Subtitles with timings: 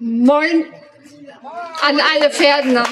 [0.00, 0.66] Moin
[1.82, 2.84] an alle Pferdener.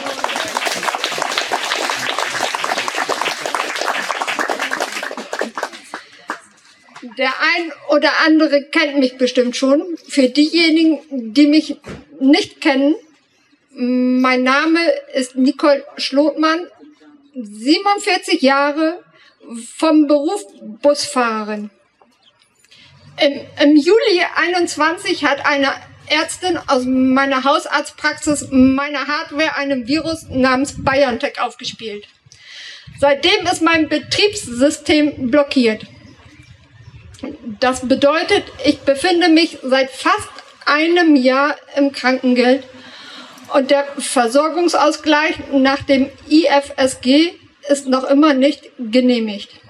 [7.18, 9.96] Der ein oder andere kennt mich bestimmt schon.
[10.08, 11.76] Für diejenigen, die mich
[12.20, 12.94] nicht kennen,
[13.74, 14.80] mein Name
[15.14, 16.66] ist Nicole Schlotmann,
[17.34, 19.02] 47 Jahre,
[19.76, 20.44] vom Beruf
[20.82, 21.70] Busfahrerin.
[23.20, 25.72] Im, Im Juli 21 hat eine
[26.12, 32.06] Ärztin aus meiner Hausarztpraxis meiner Hardware einem Virus namens BioNTech aufgespielt.
[33.00, 35.86] Seitdem ist mein Betriebssystem blockiert.
[37.60, 40.28] Das bedeutet, ich befinde mich seit fast
[40.66, 42.64] einem Jahr im Krankengeld
[43.54, 47.32] und der Versorgungsausgleich nach dem IFSG
[47.68, 49.61] ist noch immer nicht genehmigt.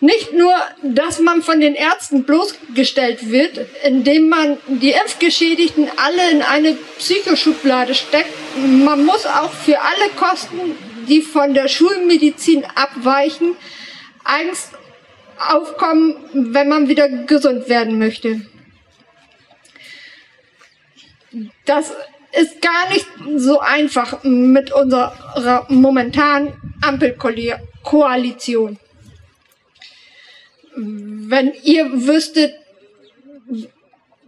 [0.00, 6.42] Nicht nur, dass man von den Ärzten bloßgestellt wird, indem man die Impfgeschädigten alle in
[6.42, 10.76] eine Psychoschublade steckt, man muss auch für alle Kosten,
[11.08, 13.56] die von der Schulmedizin abweichen,
[14.22, 14.70] Angst
[15.38, 18.42] aufkommen, wenn man wieder gesund werden möchte.
[21.64, 21.92] Das
[22.32, 28.78] ist gar nicht so einfach mit unserer momentanen Ampelkoalition.
[31.30, 32.54] Wenn ihr wüsstet,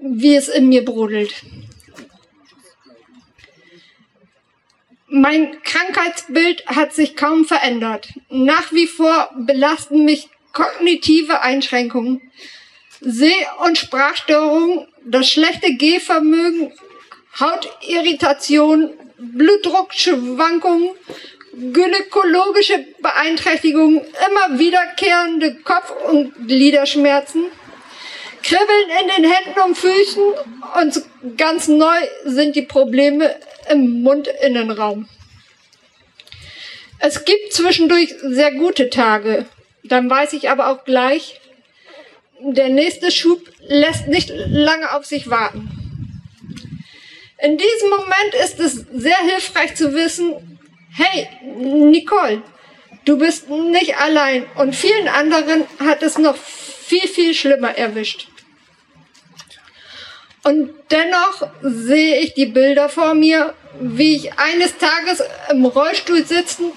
[0.02, 1.34] wie es in mir brodelt.
[5.08, 8.10] Mein Krankheitsbild hat sich kaum verändert.
[8.28, 12.20] Nach wie vor belasten mich kognitive Einschränkungen,
[13.00, 16.70] Seh- und Sprachstörungen, das schlechte Gehvermögen,
[17.40, 20.90] Hautirritation, Blutdruckschwankungen,
[21.52, 27.46] gynäkologische Beeinträchtigungen, immer wiederkehrende Kopf- und Gliederschmerzen,
[28.42, 30.22] Kribbeln in den Händen und Füßen
[30.80, 33.36] und ganz neu sind die Probleme
[33.70, 35.08] im Mundinnenraum.
[36.98, 39.46] Es gibt zwischendurch sehr gute Tage,
[39.84, 41.40] dann weiß ich aber auch gleich,
[42.40, 45.68] der nächste Schub lässt nicht lange auf sich warten.
[47.42, 50.49] In diesem Moment ist es sehr hilfreich zu wissen,
[50.92, 52.42] hey, Nicole,
[53.04, 58.28] du bist nicht allein und vielen anderen hat es noch viel, viel schlimmer erwischt.
[60.42, 66.72] Und dennoch sehe ich die Bilder vor mir, wie ich eines Tages im Rollstuhl sitzend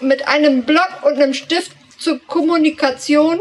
[0.00, 3.40] mit einem Block und einem Stift zur Kommunikation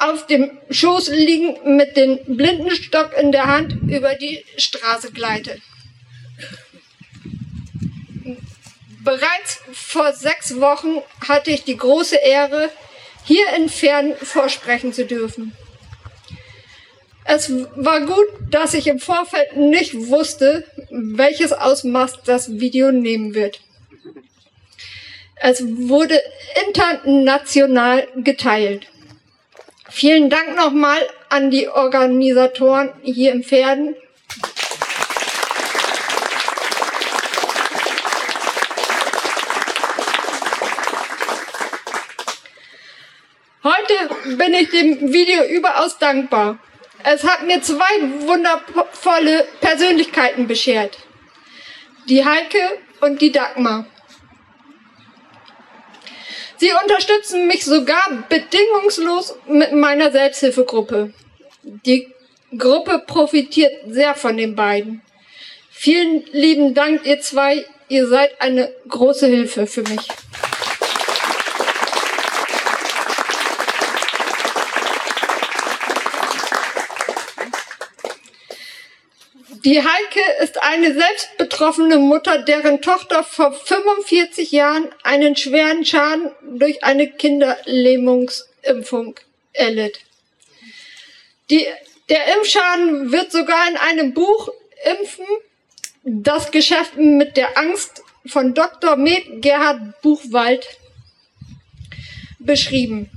[0.00, 5.60] auf dem Schoß liegen mit dem Blindenstock in der Hand über die Straße gleite.
[9.04, 12.70] Bereits vor sechs Wochen hatte ich die große Ehre,
[13.24, 15.54] hier in Fern vorsprechen zu dürfen.
[17.24, 23.60] Es war gut, dass ich im Vorfeld nicht wusste, welches Ausmaß das Video nehmen wird.
[25.36, 26.20] Es wurde
[26.66, 28.86] international geteilt.
[29.90, 33.94] Vielen Dank nochmal an die Organisatoren hier im Pferden.
[43.84, 46.58] Heute bin ich dem Video überaus dankbar.
[47.02, 47.84] Es hat mir zwei
[48.20, 50.96] wundervolle Persönlichkeiten beschert.
[52.08, 53.86] Die Heike und die Dagmar.
[56.56, 61.12] Sie unterstützen mich sogar bedingungslos mit meiner Selbsthilfegruppe.
[61.62, 62.12] Die
[62.56, 65.02] Gruppe profitiert sehr von den beiden.
[65.70, 67.66] Vielen lieben Dank, ihr zwei.
[67.88, 70.08] Ihr seid eine große Hilfe für mich.
[79.64, 86.30] Die Heike ist eine selbst betroffene Mutter, deren Tochter vor 45 Jahren einen schweren Schaden
[86.58, 89.18] durch eine Kinderlähmungsimpfung
[89.54, 90.00] erlitt.
[91.48, 91.64] Die,
[92.10, 94.50] der Impfschaden wird sogar in einem Buch
[95.00, 95.24] Impfen,
[96.02, 98.96] das Geschäft mit der Angst von Dr.
[98.96, 100.66] Med Gerhard Buchwald
[102.38, 103.08] beschrieben.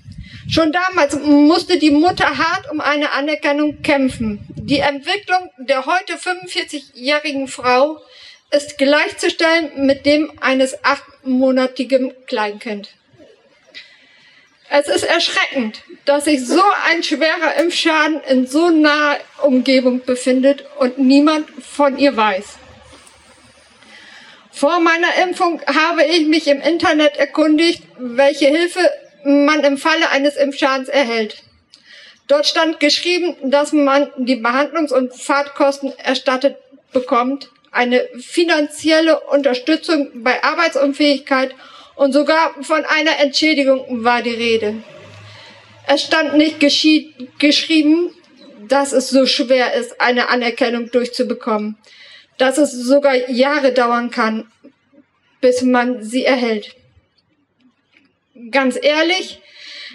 [0.50, 4.39] Schon damals musste die Mutter hart um eine Anerkennung kämpfen.
[4.69, 8.01] Die Entwicklung der heute 45-jährigen Frau
[8.51, 12.89] ist gleichzustellen mit dem eines achtmonatigen Kleinkind.
[14.69, 20.97] Es ist erschreckend, dass sich so ein schwerer Impfschaden in so naher Umgebung befindet und
[20.97, 22.57] niemand von ihr weiß.
[24.51, 28.81] Vor meiner Impfung habe ich mich im Internet erkundigt, welche Hilfe
[29.23, 31.46] man im Falle eines Impfschadens erhält.
[32.27, 36.57] Dort stand geschrieben, dass man die Behandlungs- und Fahrtkosten erstattet
[36.91, 41.56] bekommt, eine finanzielle Unterstützung bei Arbeitsunfähigkeit
[41.95, 44.75] und sogar von einer Entschädigung war die Rede.
[45.88, 48.12] Es stand nicht geschrieben,
[48.68, 51.77] dass es so schwer ist, eine Anerkennung durchzubekommen,
[52.38, 54.51] dass es sogar Jahre dauern kann,
[55.39, 56.75] bis man sie erhält.
[58.51, 59.39] Ganz ehrlich,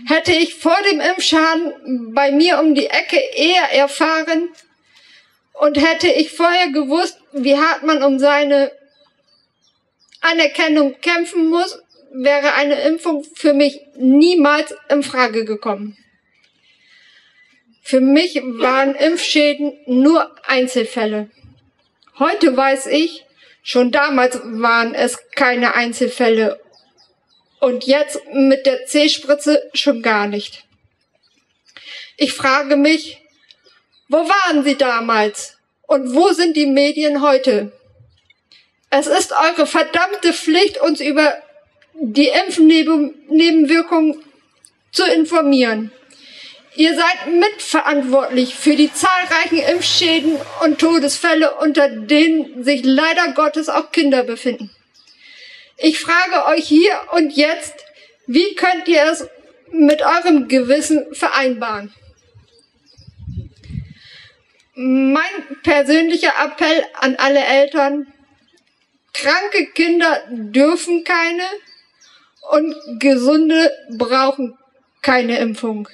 [0.06, 4.48] hätte ich vor dem Impfschaden bei mir um die Ecke eher erfahren
[5.54, 8.72] und hätte ich vorher gewusst, wie hart man um seine
[10.20, 11.78] Anerkennung kämpfen muss,
[12.12, 15.96] wäre eine Impfung für mich niemals in Frage gekommen.
[17.82, 21.30] Für mich waren Impfschäden nur Einzelfälle.
[22.18, 23.24] Heute weiß ich,
[23.62, 26.60] schon damals waren es keine Einzelfälle
[27.62, 30.64] und jetzt mit der C-Spritze schon gar nicht.
[32.16, 33.20] Ich frage mich,
[34.08, 37.70] wo waren Sie damals und wo sind die Medien heute?
[38.90, 41.34] Es ist eure verdammte Pflicht, uns über
[41.94, 44.20] die Impfnebenwirkungen
[44.90, 45.92] zu informieren.
[46.74, 53.92] Ihr seid mitverantwortlich für die zahlreichen Impfschäden und Todesfälle, unter denen sich leider Gottes auch
[53.92, 54.74] Kinder befinden.
[55.76, 57.74] Ich frage euch hier und jetzt,
[58.26, 59.28] wie könnt ihr es
[59.70, 61.92] mit eurem Gewissen vereinbaren?
[64.74, 68.12] Mein persönlicher Appell an alle Eltern,
[69.12, 71.44] kranke Kinder dürfen keine
[72.50, 74.56] und gesunde brauchen
[75.02, 75.88] keine Impfung.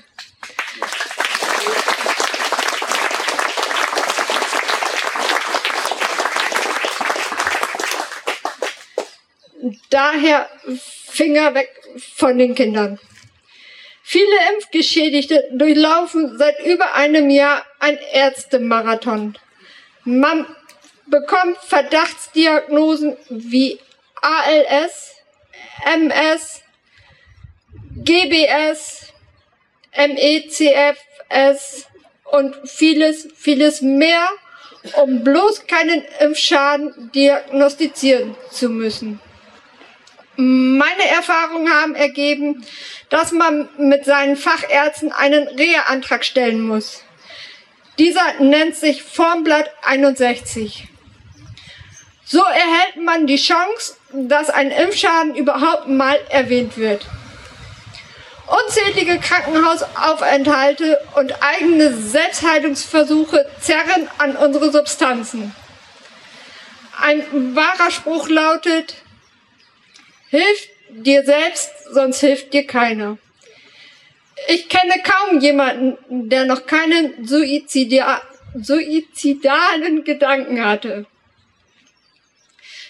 [9.90, 10.48] Daher
[10.78, 11.70] Finger weg
[12.14, 12.98] von den Kindern.
[14.02, 19.36] Viele Impfgeschädigte durchlaufen seit über einem Jahr ein Ärztemarathon.
[20.04, 20.46] Man
[21.06, 23.78] bekommt Verdachtsdiagnosen wie
[24.22, 25.14] ALS,
[25.84, 26.62] MS,
[27.96, 29.12] GBS,
[29.96, 31.86] MECFS
[32.30, 34.28] und vieles, vieles mehr,
[35.02, 39.20] um bloß keinen Impfschaden diagnostizieren zu müssen.
[40.40, 42.64] Meine Erfahrungen haben ergeben,
[43.08, 47.02] dass man mit seinen Fachärzten einen Reha-Antrag stellen muss.
[47.98, 50.86] Dieser nennt sich Formblatt 61.
[52.24, 57.04] So erhält man die Chance, dass ein Impfschaden überhaupt mal erwähnt wird.
[58.46, 65.52] Unzählige Krankenhausaufenthalte und eigene Selbstheilungsversuche zerren an unsere Substanzen.
[66.96, 68.94] Ein wahrer Spruch lautet,
[70.30, 73.18] hilf dir selbst, sonst hilft dir keiner.
[74.48, 78.22] Ich kenne kaum jemanden, der noch keinen suizida
[78.54, 81.06] suizidalen Gedanken hatte.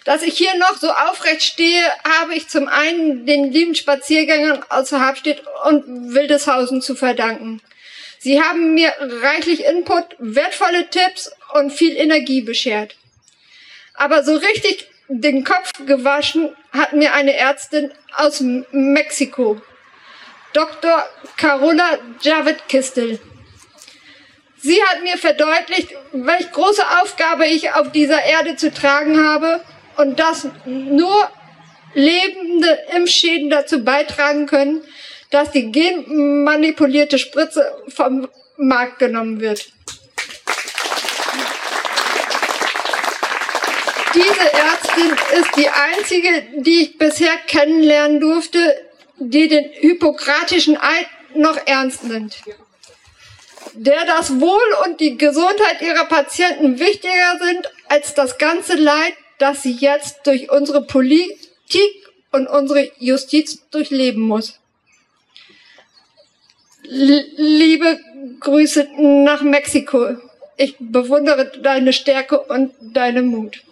[0.05, 1.83] Dass ich hier noch so aufrecht stehe,
[2.21, 7.61] habe ich zum einen den lieben Spaziergängern aus Habstedt und Wildeshausen zu verdanken.
[8.19, 12.97] Sie haben mir reichlich Input, wertvolle Tipps und viel Energie beschert.
[13.95, 18.41] Aber so richtig den Kopf gewaschen hat mir eine Ärztin aus
[18.71, 19.61] Mexiko,
[20.53, 21.07] Dr.
[21.37, 23.19] Carola Javid Kistel.
[24.61, 29.61] Sie hat mir verdeutlicht, welch große Aufgabe ich auf dieser Erde zu tragen habe
[29.97, 31.31] und dass nur
[31.95, 34.83] lebende Impfschäden dazu beitragen können,
[35.31, 39.69] dass die genmanipulierte Spritze vom Markt genommen wird.
[44.15, 44.78] Diese Ärztin
[45.41, 48.77] ist die einzige, die ich bisher kennenlernen durfte,
[49.19, 52.37] die den hippokratischen Eid noch ernst nimmt.
[53.75, 59.63] Der das Wohl und die Gesundheit ihrer Patienten wichtiger sind als das ganze Leid, das
[59.63, 64.59] sie jetzt durch unsere Politik und unsere Justiz durchleben muss.
[66.85, 68.01] L liebe
[68.41, 70.17] Grüße nach Mexiko.
[70.57, 73.63] Ich bewundere deine Stärke und deinen Mut.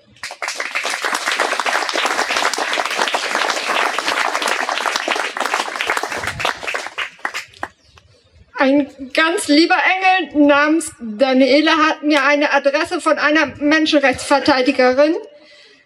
[8.66, 15.14] Ein ganz lieber Engel namens Daniela hat mir eine Adresse von einer Menschenrechtsverteidigerin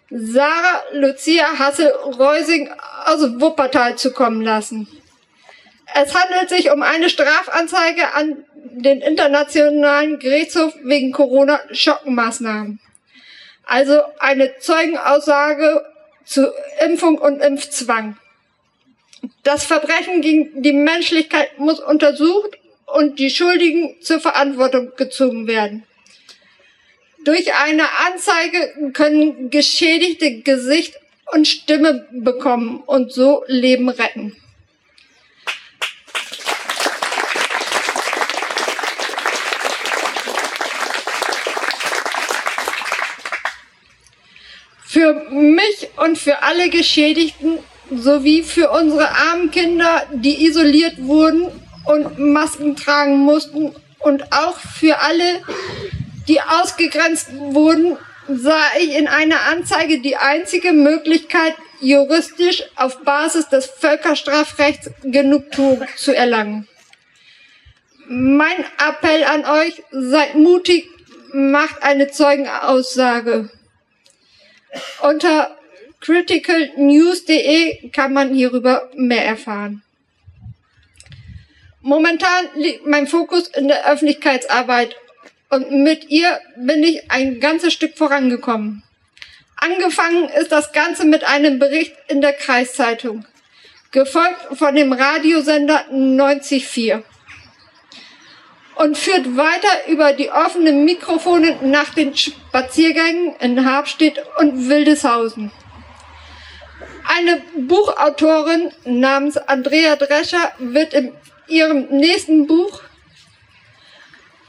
[0.09, 2.71] Sarah Lucia Hassel-Reusing
[3.05, 4.87] aus Wuppertal zukommen lassen.
[5.93, 12.79] Es handelt sich um eine Strafanzeige an den Internationalen Gerichtshof wegen Corona-Schockenmaßnahmen.
[13.63, 15.85] Also eine Zeugenaussage
[16.25, 16.51] zu
[16.83, 18.17] Impfung und Impfzwang.
[19.43, 22.57] Das Verbrechen gegen die Menschlichkeit muss untersucht
[22.93, 25.83] und die Schuldigen zur Verantwortung gezogen werden.
[27.23, 30.95] Durch eine Anzeige können Geschädigte Gesicht
[31.33, 34.35] und Stimme bekommen und so Leben retten.
[44.83, 47.59] Für mich und für alle Geschädigten
[47.91, 54.99] sowie für unsere armen Kinder, die isoliert wurden und Masken tragen mussten und auch für
[54.99, 55.41] alle,
[56.27, 57.97] die ausgegrenzt wurden,
[58.27, 66.15] sah ich in einer Anzeige die einzige Möglichkeit, juristisch auf Basis des Völkerstrafrechts Genugtuung zu
[66.15, 66.67] erlangen.
[68.07, 70.87] Mein Appell an euch, seid mutig,
[71.33, 73.49] macht eine Zeugenaussage.
[75.01, 75.57] Unter
[76.01, 79.83] criticalnews.de kann man hierüber mehr erfahren.
[81.83, 84.95] Momentan liegt mein Fokus in der Öffentlichkeitsarbeit
[85.49, 88.83] und mit ihr bin ich ein ganzes Stück vorangekommen.
[89.55, 93.25] Angefangen ist das Ganze mit einem Bericht in der Kreiszeitung,
[93.91, 97.03] gefolgt von dem Radiosender 94.4
[98.75, 105.51] und führt weiter über die offenen Mikrofone nach den Spaziergängen in Habstedt und Wildeshausen.
[107.07, 111.11] Eine Buchautorin namens Andrea Drescher wird in
[111.51, 112.81] ihrem nächsten Buch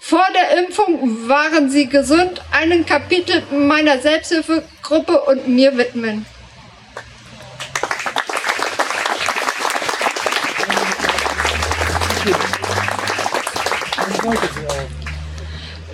[0.00, 6.26] Vor der Impfung waren sie gesund, einen Kapitel meiner Selbsthilfegruppe und mir widmen.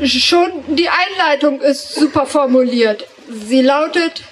[0.04, 3.06] Schon die Einleitung ist super formuliert.
[3.28, 4.22] Sie lautet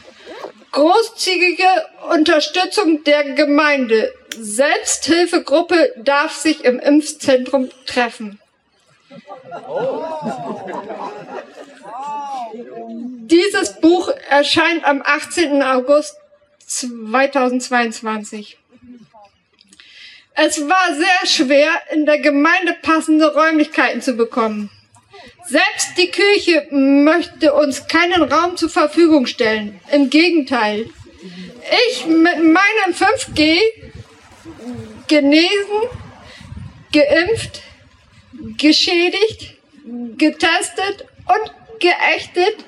[0.72, 1.68] großzügige
[2.10, 4.12] Unterstützung der Gemeinde.
[4.38, 8.40] Selbsthilfegruppe darf sich im Impfzentrum treffen.
[12.52, 15.62] Dieses Buch erscheint am 18.
[15.62, 16.16] August
[16.66, 18.58] 2022.
[20.34, 24.70] Es war sehr schwer, in der Gemeinde passende Räumlichkeiten zu bekommen.
[25.46, 29.80] Selbst die Kirche möchte uns keinen Raum zur Verfügung stellen.
[29.92, 30.90] Im Gegenteil.
[31.88, 33.58] Ich mit meinem 5G
[35.08, 35.88] genesen,
[36.92, 37.62] geimpft,
[38.58, 39.56] geschädigt,
[40.16, 42.64] getestet und geächtet,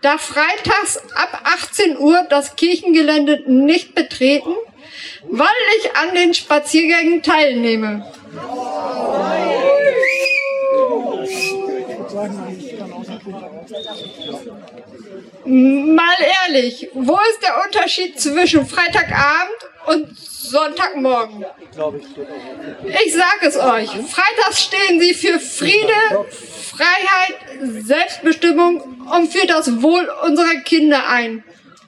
[0.00, 4.54] darf freitags ab 18 Uhr das Kirchengelände nicht betreten
[5.30, 5.48] weil
[5.78, 8.04] ich an den Spaziergängen teilnehme.
[15.46, 21.44] Mal ehrlich, wo ist der Unterschied zwischen Freitagabend und Sonntagmorgen?
[23.04, 30.08] Ich sage es euch, freitags stehen sie für Friede, Freiheit, Selbstbestimmung und für das Wohl
[30.24, 31.44] unserer Kinder ein.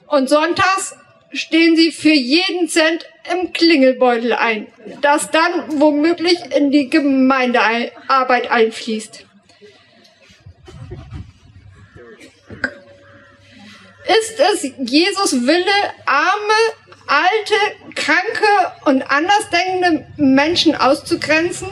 [0.07, 0.95] Und sonntags
[1.31, 4.67] stehen sie für jeden Cent im Klingelbeutel ein,
[5.01, 9.25] das dann womöglich in die Gemeindearbeit einfließt.
[14.07, 15.65] Ist es Jesus Wille,
[16.05, 16.53] arme,
[17.07, 17.55] alte,
[17.95, 18.46] kranke
[18.87, 21.67] und andersdenkende Menschen auszugrenzen?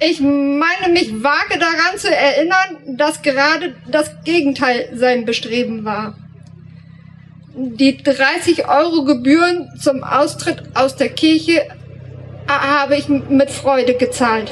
[0.00, 6.16] Ich meine mich vage daran zu erinnern, dass gerade das Gegenteil sein Bestreben war
[7.56, 11.62] die 30 Euro Gebühren zum Austritt aus der Kirche
[12.48, 14.50] habe ich mit Freude gezahlt.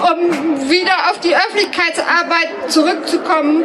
[0.00, 3.64] Um wieder auf die Öffentlichkeitsarbeit zurückzukommen,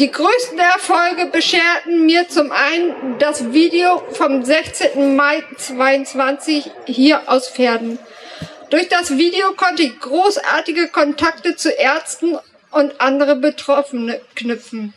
[0.00, 5.14] die größten Erfolge bescherten mir zum einen das Video vom 16.
[5.14, 7.98] Mai 22 hier aus Pferden.
[8.70, 12.38] Durch das Video konnte ich großartige Kontakte zu Ärzten
[12.70, 14.94] und andere Betroffene knüpfen.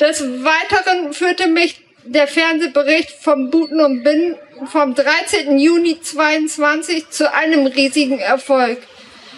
[0.00, 4.36] Des Weiteren führte mich der Fernsehbericht vom Buten und Binnen
[4.72, 5.58] vom 13.
[5.58, 8.78] Juni 22 zu einem riesigen Erfolg.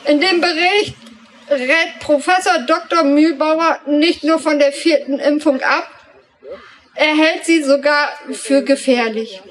[0.04, 0.94] In dem Bericht
[1.50, 3.04] rät Professor Dr.
[3.04, 5.88] Mühlbauer nicht nur von der vierten Impfung ab,
[6.94, 9.42] er hält sie sogar für gefährlich.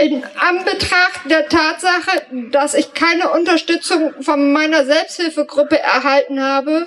[0.00, 6.86] in Anbetracht der Tatsache, dass ich keine Unterstützung von meiner Selbsthilfegruppe erhalten habe,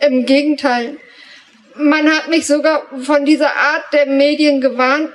[0.00, 0.96] im Gegenteil.
[1.74, 5.10] Man hat mich sogar von dieser Art der Medien gewarnt,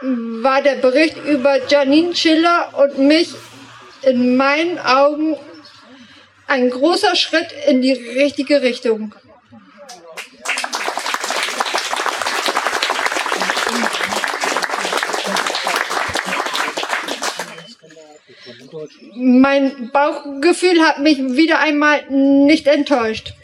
[0.00, 3.30] war der Bericht über Janine Schiller und mich
[4.02, 5.36] in meinen Augen
[6.46, 9.14] ein großer Schritt in die richtige Richtung.
[19.14, 23.34] Mein Bauchgefühl hat mich wieder einmal nicht enttäuscht.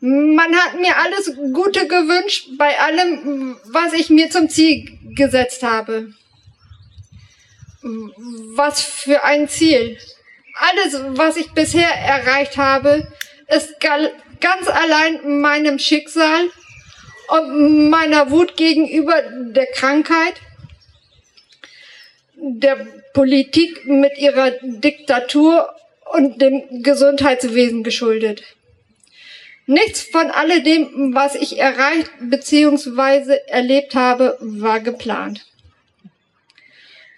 [0.00, 6.12] Man hat mir alles Gute gewünscht bei allem, was ich mir zum Ziel gesetzt habe.
[7.84, 9.98] Was für ein Ziel.
[10.54, 13.06] Alles, was ich bisher erreicht habe,
[13.48, 16.48] ist ganz allein meinem Schicksal
[17.28, 20.34] und meiner Wut gegenüber der Krankheit,
[22.36, 25.74] der Politik mit ihrer Diktatur
[26.12, 28.42] und dem Gesundheitswesen geschuldet.
[29.66, 33.38] Nichts von alledem, was ich erreicht bzw.
[33.46, 35.44] erlebt habe, war geplant.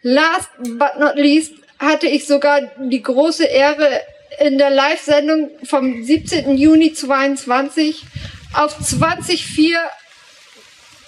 [0.08, 4.02] Last but not least hatte ich sogar die große Ehre,
[4.38, 6.56] in der Live-Sendung vom 17.
[6.56, 8.04] Juni 22
[8.52, 9.74] auf 20.4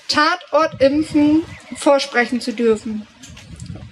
[0.08, 1.44] Tatort Impfen
[1.76, 3.06] vorsprechen zu dürfen.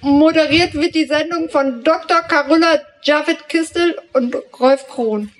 [0.01, 2.23] Moderiert wird die Sendung von Dr.
[2.23, 5.31] Carola Javid Kistel und Rolf Krohn.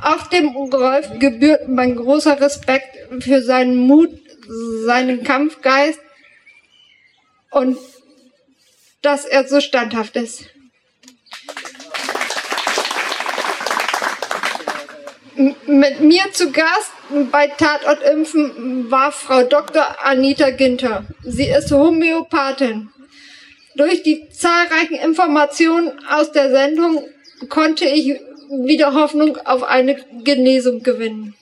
[0.00, 4.18] Auch dem Rolf gebührt mein großer Respekt für seinen Mut,
[4.86, 6.00] seinen Kampfgeist
[7.50, 7.76] und
[9.02, 10.44] dass er so standhaft ist.
[15.66, 16.92] Mit mir zu Gast
[17.30, 19.96] bei Tatort Impfen war Frau Dr.
[20.04, 21.04] Anita Ginter.
[21.24, 22.90] Sie ist Homöopathin.
[23.74, 27.06] Durch die zahlreichen Informationen aus der Sendung
[27.48, 31.34] konnte ich wieder Hoffnung auf eine Genesung gewinnen.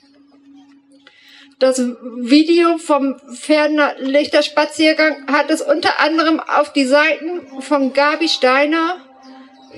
[1.61, 1.79] Das
[2.17, 8.95] Video vom Pferdener Lichterspaziergang hat es unter anderem auf die Seiten von Gabi Steiner,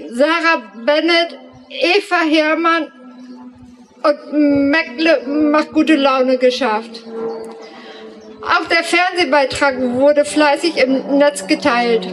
[0.10, 1.38] Sarah Bennett,
[1.68, 2.90] Eva Herrmann
[4.02, 7.04] und Meckle macht gute Laune geschafft.
[8.42, 12.08] Auch der Fernsehbeitrag wurde fleißig im Netz geteilt.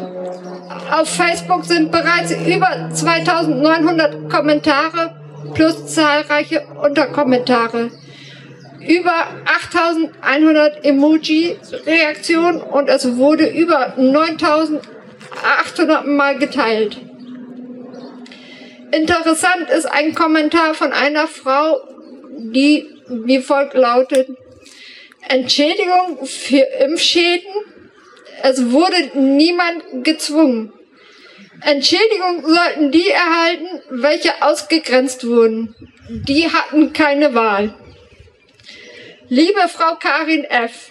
[0.91, 5.15] Auf Facebook sind bereits über 2900 Kommentare
[5.55, 7.93] plus zahlreiche Unterkommentare.
[8.87, 16.99] Über 8100 Emoji-Reaktionen und es wurde über 9800 Mal geteilt.
[18.93, 21.81] Interessant ist ein Kommentar von einer Frau,
[22.39, 24.29] die wie folgt lautet,
[25.29, 27.51] Entschädigung für Impfschäden.
[28.43, 30.73] Es wurde niemand gezwungen.
[31.61, 35.75] Entschädigung sollten die erhalten, welche ausgegrenzt wurden.
[36.09, 37.75] Die hatten keine Wahl.
[39.33, 40.91] Liebe Frau Karin F.,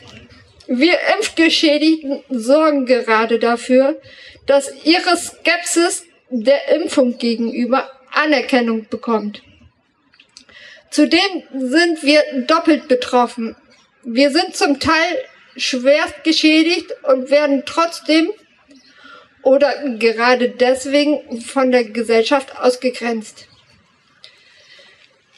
[0.65, 3.99] wir Impfgeschädigten sorgen gerade dafür,
[4.45, 9.41] dass Ihre Skepsis der Impfung gegenüber Anerkennung bekommt.
[10.89, 11.19] Zudem
[11.51, 13.57] sind wir doppelt betroffen.
[14.03, 15.21] Wir sind zum Teil
[15.57, 18.31] schwerst geschädigt und werden trotzdem
[19.43, 23.48] oder gerade deswegen von der Gesellschaft ausgegrenzt.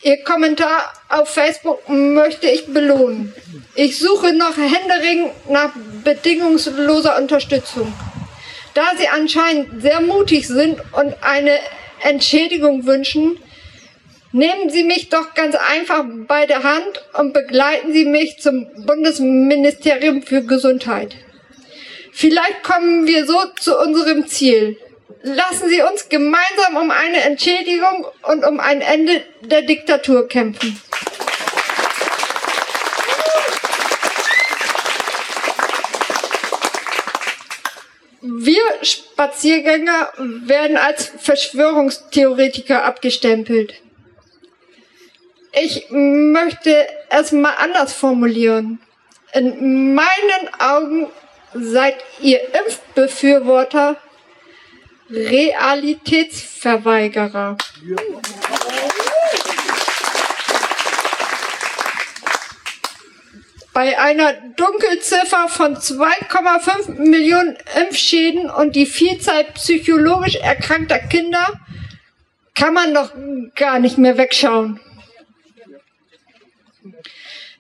[0.04, 3.34] Ihr Kommentar auf Facebook möchte ich belohnen.
[3.76, 7.94] Ich suche noch händeringend nach bedingungsloser Unterstützung.
[8.74, 11.60] Da Sie anscheinend sehr mutig sind und eine
[12.02, 13.38] Entschädigung wünschen,
[14.32, 20.24] nehmen Sie mich doch ganz einfach bei der Hand und begleiten Sie mich zum Bundesministerium
[20.24, 21.16] für Gesundheit.
[22.12, 24.78] Vielleicht kommen wir so zu unserem Ziel.
[25.24, 30.80] Lassen Sie uns gemeinsam um eine Entschädigung und um ein Ende der Diktatur kämpfen.
[38.22, 43.76] Wir Spaziergänger werden als Verschwörungstheoretiker abgestempelt.
[45.54, 48.80] Ich möchte es mal anders formulieren.
[49.34, 51.08] In meinen Augen
[51.54, 53.98] seid ihr Impfbefürworter
[55.12, 57.58] Realitätsverweigerer.
[63.74, 71.60] Bei einer Dunkelziffer von 2,5 Millionen Impfschäden und die Vielzahl psychologisch erkrankter Kinder
[72.56, 73.12] kann man doch
[73.56, 74.80] gar nicht mehr wegschauen.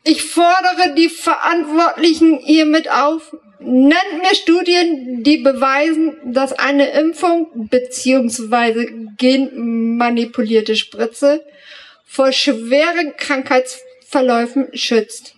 [0.03, 8.89] Ich fordere die Verantwortlichen hiermit auf, nennt mir Studien, die beweisen, dass eine Impfung bzw.
[9.17, 11.45] genmanipulierte Spritze
[12.05, 15.35] vor schweren Krankheitsverläufen schützt.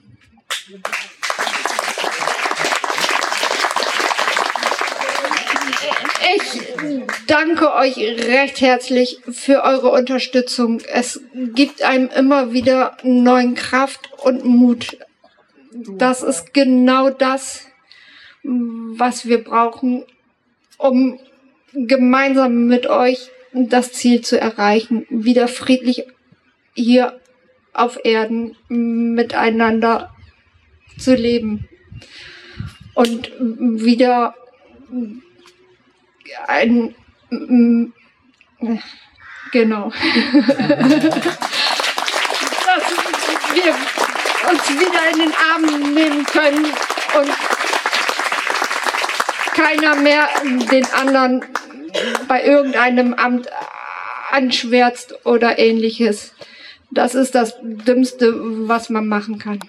[6.36, 10.82] Ich danke euch recht herzlich für eure Unterstützung.
[10.92, 14.98] Es gibt einem immer wieder neuen Kraft und Mut.
[15.74, 17.68] Das ist genau das,
[18.44, 20.04] was wir brauchen,
[20.78, 21.20] um
[21.74, 26.06] gemeinsam mit euch das Ziel zu erreichen, wieder friedlich
[26.74, 27.20] hier
[27.74, 30.16] auf Erden miteinander
[30.98, 31.68] zu leben
[32.94, 34.36] und wieder
[36.48, 36.96] ein
[39.52, 39.92] genau
[42.66, 43.76] dass wir
[44.50, 47.32] uns wieder in den Arm nehmen können und
[49.54, 50.28] keiner mehr
[50.72, 51.46] den anderen
[52.28, 53.48] bei irgendeinem Amt
[54.32, 56.34] anschwärzt oder ähnliches.
[56.92, 58.34] Das ist das Dümmste,
[58.68, 59.60] was man machen kann.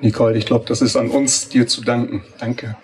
[0.00, 2.22] Nicole, ich glaube, das ist an uns, dir zu danken.
[2.38, 2.76] Danke.